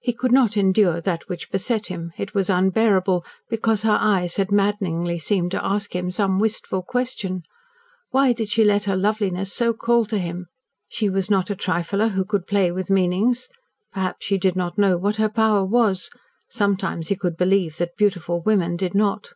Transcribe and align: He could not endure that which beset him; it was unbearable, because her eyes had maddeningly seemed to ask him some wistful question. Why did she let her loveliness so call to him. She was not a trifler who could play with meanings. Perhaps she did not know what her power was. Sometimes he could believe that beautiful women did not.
He 0.00 0.14
could 0.14 0.32
not 0.32 0.56
endure 0.56 0.98
that 1.02 1.28
which 1.28 1.50
beset 1.50 1.88
him; 1.88 2.12
it 2.16 2.32
was 2.32 2.48
unbearable, 2.48 3.22
because 3.50 3.82
her 3.82 3.98
eyes 4.00 4.36
had 4.36 4.50
maddeningly 4.50 5.18
seemed 5.18 5.50
to 5.50 5.62
ask 5.62 5.94
him 5.94 6.10
some 6.10 6.38
wistful 6.38 6.80
question. 6.82 7.42
Why 8.08 8.32
did 8.32 8.48
she 8.48 8.64
let 8.64 8.84
her 8.84 8.96
loveliness 8.96 9.52
so 9.52 9.74
call 9.74 10.06
to 10.06 10.16
him. 10.16 10.46
She 10.88 11.10
was 11.10 11.28
not 11.30 11.50
a 11.50 11.54
trifler 11.54 12.12
who 12.12 12.24
could 12.24 12.46
play 12.46 12.72
with 12.72 12.88
meanings. 12.88 13.50
Perhaps 13.92 14.24
she 14.24 14.38
did 14.38 14.56
not 14.56 14.78
know 14.78 14.96
what 14.96 15.16
her 15.16 15.28
power 15.28 15.62
was. 15.66 16.08
Sometimes 16.48 17.08
he 17.08 17.14
could 17.14 17.36
believe 17.36 17.76
that 17.76 17.94
beautiful 17.98 18.40
women 18.40 18.74
did 18.74 18.94
not. 18.94 19.32